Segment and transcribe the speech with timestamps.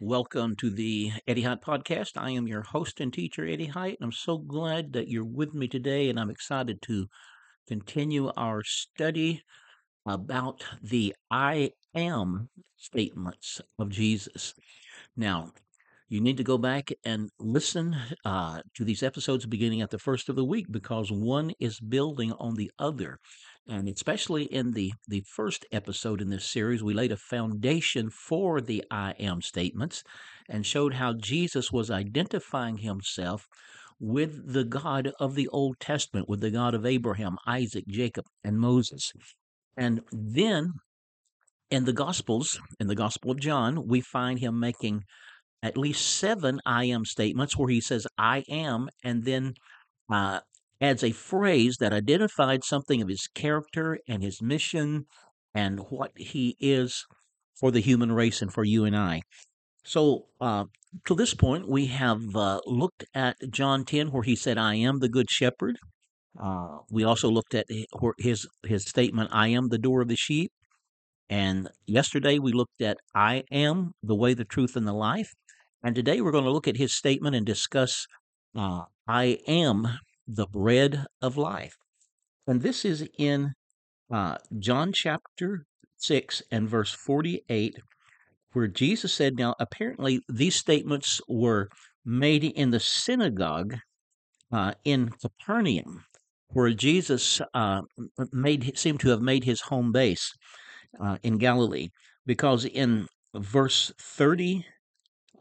[0.00, 2.16] Welcome to the Eddie Hyatt podcast.
[2.16, 5.54] I am your host and teacher, Eddie Hyatt, and I'm so glad that you're with
[5.54, 7.06] me today, and I'm excited to
[7.68, 9.44] continue our study
[10.04, 14.54] about the I am statements of Jesus.
[15.16, 15.52] Now,
[16.14, 20.28] you need to go back and listen uh, to these episodes beginning at the first
[20.28, 23.18] of the week because one is building on the other.
[23.68, 28.60] And especially in the, the first episode in this series, we laid a foundation for
[28.60, 30.04] the I am statements
[30.48, 33.48] and showed how Jesus was identifying himself
[33.98, 38.60] with the God of the Old Testament, with the God of Abraham, Isaac, Jacob, and
[38.60, 39.12] Moses.
[39.76, 40.74] And then
[41.72, 45.02] in the Gospels, in the Gospel of John, we find him making
[45.64, 49.54] at least seven I am statements where he says, I am, and then
[50.12, 50.40] uh,
[50.78, 55.06] adds a phrase that identified something of his character and his mission
[55.54, 57.06] and what he is
[57.58, 59.22] for the human race and for you and I.
[59.84, 60.64] So, uh,
[61.06, 64.98] to this point, we have uh, looked at John 10, where he said, I am
[64.98, 65.78] the good shepherd.
[66.38, 67.66] Uh, we also looked at
[68.18, 70.52] his, his statement, I am the door of the sheep.
[71.30, 75.32] And yesterday we looked at, I am the way, the truth, and the life.
[75.84, 78.06] And today we're going to look at his statement and discuss
[78.56, 79.86] uh, I am
[80.26, 81.76] the bread of life.
[82.46, 83.52] And this is in
[84.10, 85.66] uh, John chapter
[85.98, 87.76] 6 and verse 48,
[88.54, 91.68] where Jesus said, Now, apparently, these statements were
[92.02, 93.76] made in the synagogue
[94.50, 96.06] uh, in Capernaum,
[96.48, 97.82] where Jesus uh,
[98.32, 100.32] made seemed to have made his home base
[100.98, 101.88] uh, in Galilee,
[102.24, 104.64] because in verse 30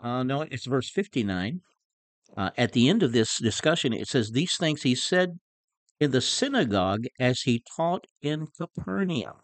[0.03, 1.61] uh, no, it's verse 59.
[2.35, 5.39] Uh, at the end of this discussion, it says, These things he said
[5.99, 9.37] in the synagogue as he taught in Capernaum.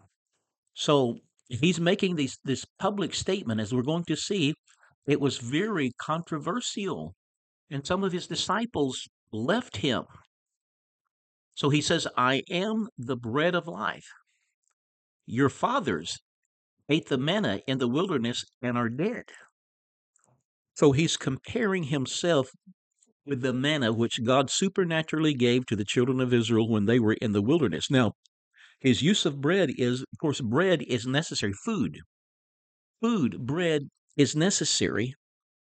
[0.73, 4.53] So he's making these, this public statement, as we're going to see.
[5.07, 7.15] It was very controversial,
[7.71, 10.03] and some of his disciples left him.
[11.55, 14.07] So he says, I am the bread of life.
[15.25, 16.19] Your fathers
[16.89, 19.25] ate the manna in the wilderness and are dead.
[20.79, 22.51] So he's comparing himself
[23.25, 27.17] with the manna which God supernaturally gave to the children of Israel when they were
[27.21, 27.91] in the wilderness.
[27.91, 28.13] Now,
[28.79, 31.51] his use of bread is, of course, bread is necessary.
[31.51, 31.97] Food,
[33.01, 35.15] food, bread is necessary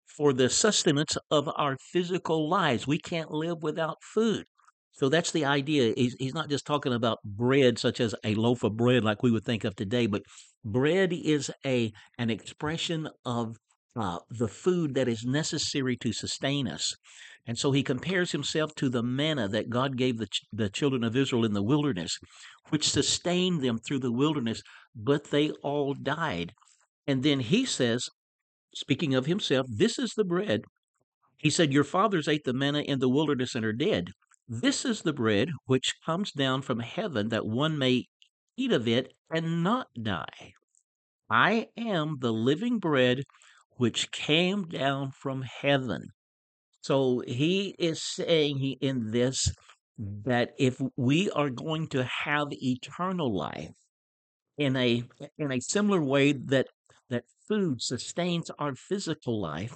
[0.05, 2.85] for the sustenance of our physical lives.
[2.85, 4.45] We can't live without food.
[4.91, 5.95] So that's the idea.
[5.97, 9.31] He's, he's not just talking about bread such as a loaf of bread like we
[9.31, 10.21] would think of today, but
[10.63, 13.57] bread is a an expression of
[13.95, 16.95] uh, the food that is necessary to sustain us.
[17.45, 21.03] And so he compares himself to the manna that God gave the, ch- the children
[21.03, 22.17] of Israel in the wilderness,
[22.69, 24.61] which sustained them through the wilderness,
[24.95, 26.53] but they all died.
[27.07, 28.07] And then he says,
[28.75, 30.61] speaking of himself, this is the bread.
[31.37, 34.11] He said, Your fathers ate the manna in the wilderness and are dead.
[34.47, 38.05] This is the bread which comes down from heaven that one may
[38.55, 40.53] eat of it and not die.
[41.29, 43.23] I am the living bread
[43.81, 46.03] which came down from heaven.
[46.81, 49.51] So he is saying in this
[49.97, 53.71] that if we are going to have eternal life
[54.55, 55.03] in a
[55.39, 56.67] in a similar way that
[57.09, 59.75] that food sustains our physical life,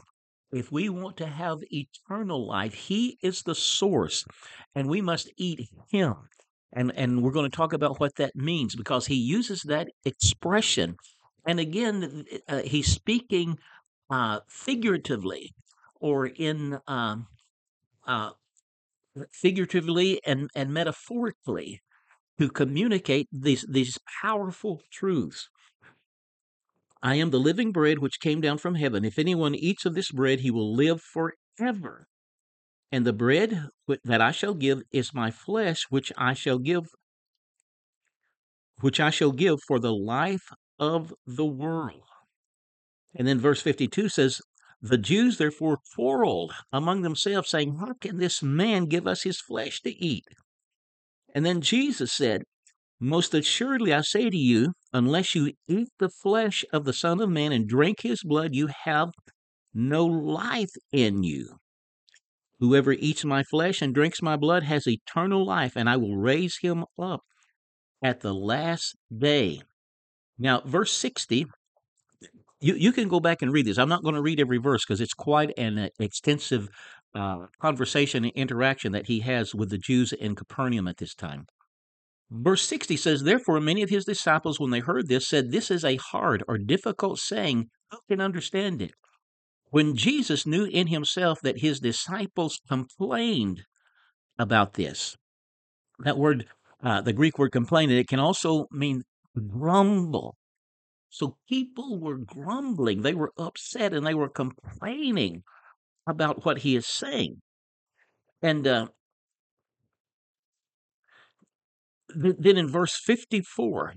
[0.51, 4.23] if we want to have eternal life, he is the source
[4.75, 6.13] and we must eat him.
[6.73, 10.95] And and we're going to talk about what that means because he uses that expression.
[11.47, 13.57] And again, uh, he's speaking
[14.09, 15.53] uh, figuratively
[15.99, 17.27] or in um,
[18.05, 18.31] uh,
[19.31, 21.81] figuratively and, and metaphorically
[22.39, 25.49] to communicate these, these powerful truths.
[27.01, 29.05] I am the living bread which came down from heaven.
[29.05, 32.07] If anyone eats of this bread, he will live forever.
[32.91, 33.69] And the bread
[34.03, 36.87] that I shall give is my flesh, which I shall give,
[38.81, 40.49] which I shall give for the life
[40.79, 42.03] of the world.
[43.15, 44.41] And then verse 52 says,
[44.81, 49.81] The Jews therefore quarreled among themselves, saying, How can this man give us his flesh
[49.81, 50.25] to eat?
[51.33, 52.43] And then Jesus said,
[52.99, 57.29] Most assuredly I say to you, unless you eat the flesh of the Son of
[57.29, 59.11] Man and drink his blood, you have
[59.73, 61.57] no life in you.
[62.59, 66.57] Whoever eats my flesh and drinks my blood has eternal life, and I will raise
[66.61, 67.21] him up
[68.01, 69.61] at the last day.
[70.37, 71.47] Now, verse 60
[72.65, 73.77] you you can go back and read this.
[73.77, 76.67] I'm not going to read every verse because it's quite an uh, extensive
[77.13, 81.45] uh, conversation and interaction that he has with the Jews in Capernaum at this time.
[82.31, 85.85] Verse 60 says, Therefore, many of his disciples, when they heard this, said, This is
[85.85, 87.69] a hard or difficult saying.
[87.91, 88.91] Who can understand it?
[89.75, 93.63] when Jesus knew in himself that his disciples complained
[94.39, 95.17] about this.
[95.99, 96.45] That word,
[96.81, 99.03] uh, the Greek word complain, it can also mean
[99.35, 100.37] grumble.
[101.09, 105.43] So people were grumbling, they were upset, and they were complaining
[106.07, 107.41] about what he is saying.
[108.41, 108.87] And uh,
[112.21, 113.93] th- then in verse 54,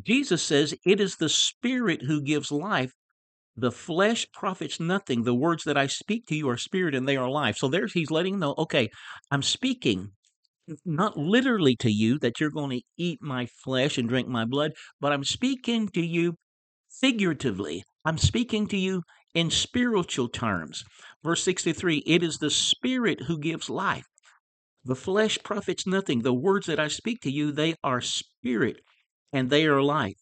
[0.00, 2.92] Jesus says, It is the Spirit who gives life.
[3.56, 5.24] The flesh profits nothing.
[5.24, 7.56] The words that I speak to you are spirit and they are life.
[7.56, 8.88] So there's he's letting know, okay,
[9.32, 10.12] I'm speaking
[10.84, 14.72] not literally to you that you're going to eat my flesh and drink my blood,
[15.00, 16.34] but I'm speaking to you
[17.00, 17.84] figuratively.
[18.04, 19.02] I'm speaking to you
[19.34, 20.84] in spiritual terms.
[21.22, 24.06] Verse 63 It is the Spirit who gives life.
[24.84, 26.22] The flesh profits nothing.
[26.22, 28.80] The words that I speak to you, they are spirit
[29.32, 30.16] and they are life.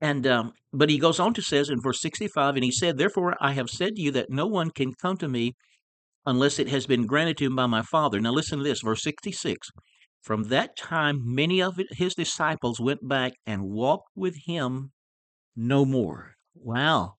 [0.00, 3.36] And um, but he goes on to says in verse 65, and he said, Therefore
[3.40, 5.54] I have said to you that no one can come to me
[6.26, 8.20] unless it has been granted to him by my Father.
[8.20, 9.68] Now listen to this, verse 66.
[10.22, 14.90] From that time, many of his disciples went back and walked with him
[15.54, 16.34] no more.
[16.54, 17.14] Wow.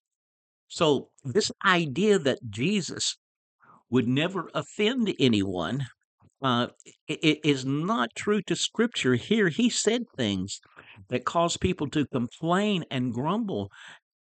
[0.68, 3.16] So, this idea that Jesus
[3.90, 5.86] would never offend anyone
[6.42, 6.68] uh,
[7.08, 9.16] it is not true to Scripture.
[9.16, 10.60] Here, he said things
[11.10, 13.72] that caused people to complain and grumble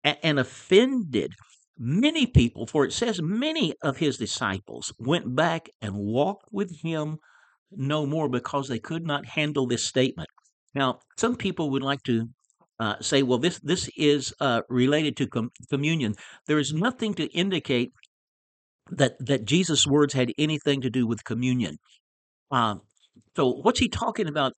[0.04, 1.34] and, and offended
[1.78, 7.18] many people, for it says many of his disciples went back and walked with him
[7.72, 10.30] no more because they could not handle this statement.
[10.74, 12.30] Now, some people would like to
[12.80, 16.16] uh, say, well, this this is uh, related to com- communion.
[16.48, 17.94] There is nothing to indicate
[18.92, 21.78] that that Jesus' words had anything to do with communion.
[22.52, 22.82] Um,
[23.36, 24.54] so, what's he talking about?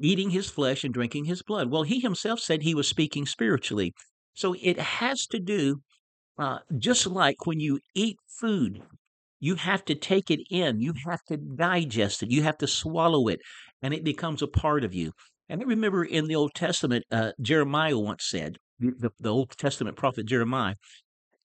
[0.00, 1.70] Eating his flesh and drinking his blood.
[1.70, 3.92] Well, he himself said he was speaking spiritually.
[4.34, 5.82] So, it has to do
[6.38, 8.82] uh, just like when you eat food,
[9.40, 13.28] you have to take it in, you have to digest it, you have to swallow
[13.28, 13.40] it,
[13.82, 15.12] and it becomes a part of you.
[15.48, 19.96] And I remember in the Old Testament, uh, Jeremiah once said, the, the Old Testament
[19.96, 20.74] prophet Jeremiah,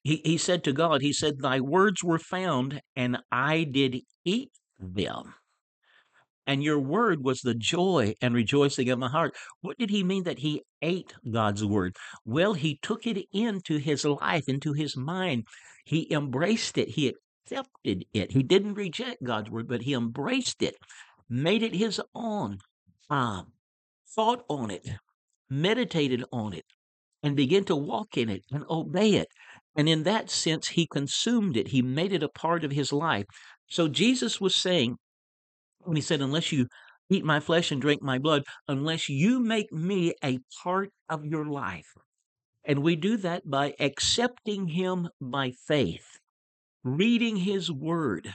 [0.04, 4.52] he, he said to God, He said, Thy words were found, and I did eat
[4.80, 5.34] them
[6.48, 9.36] and your word was the joy and rejoicing of my heart.
[9.62, 11.98] What did he mean that he ate God's word?
[12.26, 15.44] Well, he took it into his life, into his mind.
[15.86, 16.90] He embraced it.
[16.90, 17.14] He
[17.50, 18.32] accepted it.
[18.32, 20.76] He didn't reject God's word, but he embraced it,
[21.30, 22.60] made it his own,
[23.10, 23.44] uh,
[24.16, 24.88] thought on it,
[25.50, 26.66] meditated on it,
[27.22, 29.28] and began to walk in it and obey it.
[29.76, 31.68] And in that sense, he consumed it.
[31.68, 33.26] He made it a part of his life.
[33.68, 34.98] So Jesus was saying,
[35.88, 36.68] when he said, Unless you
[37.10, 41.46] eat my flesh and drink my blood, unless you make me a part of your
[41.46, 41.94] life.
[42.66, 46.20] And we do that by accepting him by faith,
[46.84, 48.34] reading his word,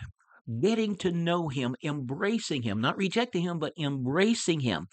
[0.61, 4.89] getting to know him, embracing him, not rejecting him, but embracing him,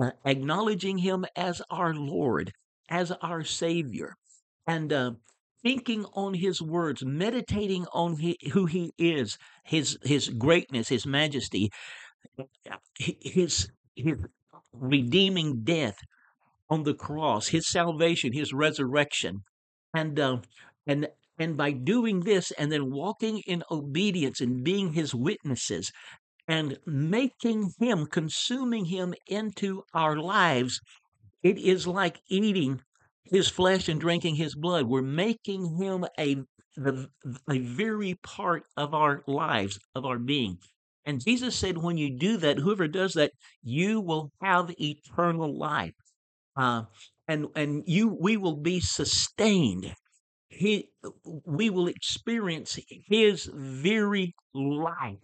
[0.00, 2.52] uh, acknowledging him as our Lord,
[2.88, 4.16] as our Savior,
[4.66, 5.10] and uh,
[5.62, 8.16] thinking on his words, meditating on
[8.52, 11.70] who he is, his his greatness, his majesty,
[12.98, 14.18] his his
[14.72, 15.98] redeeming death
[16.70, 19.42] on the cross, his salvation, his resurrection,
[19.94, 20.38] and uh,
[20.86, 21.08] and
[21.38, 25.92] and by doing this, and then walking in obedience and being his witnesses,
[26.48, 30.80] and making him, consuming him into our lives,
[31.42, 32.82] it is like eating
[33.30, 34.86] his flesh and drinking his blood.
[34.86, 36.36] We're making him a
[36.76, 37.08] the,
[37.50, 40.58] a very part of our lives, of our being.
[41.04, 43.32] And Jesus said, when you do that, whoever does that,
[43.62, 45.94] you will have eternal life.
[46.56, 46.82] Uh,
[47.26, 49.92] and and you we will be sustained.
[50.48, 50.88] He,
[51.44, 55.18] we will experience his very life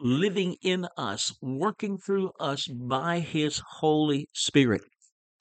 [0.00, 4.82] living in us, working through us by his Holy Spirit.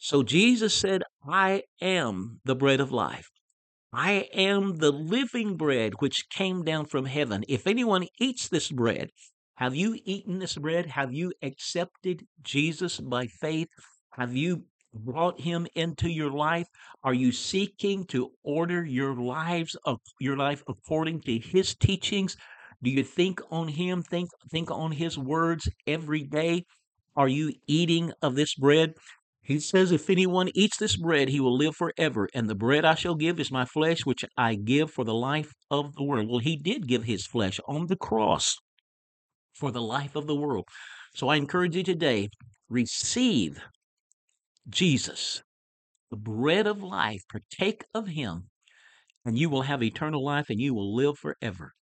[0.04, 3.30] So Jesus said, I am the bread of life.
[3.94, 7.44] I am the living bread which came down from heaven.
[7.48, 9.12] If anyone eats this bread,
[9.58, 10.88] have you eaten this bread?
[10.88, 13.68] Have you accepted Jesus by faith?
[14.14, 16.66] Have you brought him into your life?
[17.04, 19.78] Are you seeking to order your lives
[20.20, 22.36] your life according to his teachings?
[22.82, 24.02] Do you think on him?
[24.02, 26.66] Think think on his words every day?
[27.16, 28.96] Are you eating of this bread?
[29.44, 32.30] He says, If anyone eats this bread, he will live forever.
[32.34, 35.52] And the bread I shall give is my flesh, which I give for the life
[35.70, 36.30] of the world.
[36.30, 38.56] Well, he did give his flesh on the cross
[39.54, 40.66] for the life of the world.
[41.16, 42.30] So I encourage you today
[42.70, 43.60] receive
[44.70, 45.42] Jesus,
[46.10, 48.50] the bread of life, partake of him,
[49.26, 51.74] and you will have eternal life and you will live forever.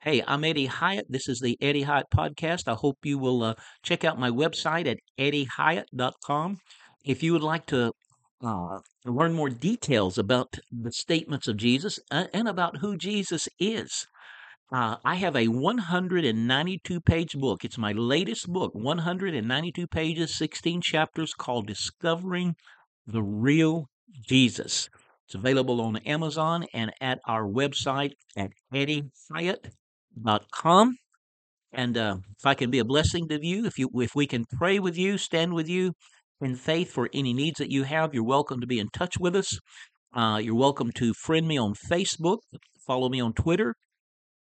[0.00, 1.06] Hey, I'm Eddie Hyatt.
[1.08, 2.68] This is the Eddie Hyatt Podcast.
[2.68, 6.58] I hope you will uh, check out my website at eddiehyatt.com.
[7.06, 7.92] If you would like to
[8.42, 14.08] uh, learn more details about the statements of Jesus uh, and about who Jesus is,
[14.72, 17.64] uh, I have a 192 page book.
[17.64, 22.56] It's my latest book, 192 pages, 16 chapters called Discovering
[23.06, 23.88] the Real
[24.28, 24.90] Jesus.
[25.26, 30.96] It's available on Amazon and at our website at eddiehyatt.com.
[31.72, 34.44] And uh, if I can be a blessing to you, if you if we can
[34.44, 35.94] pray with you, stand with you
[36.40, 39.34] in faith for any needs that you have, you're welcome to be in touch with
[39.34, 39.58] us.
[40.14, 42.38] Uh, you're welcome to friend me on Facebook,
[42.86, 43.74] follow me on Twitter,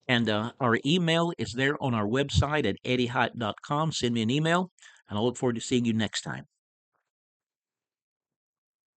[0.07, 3.93] and uh, our email is there on our website at eddiehyatt.com.
[3.93, 4.71] Send me an email,
[5.09, 6.45] and I look forward to seeing you next time.